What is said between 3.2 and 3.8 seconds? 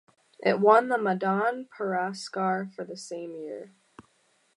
year.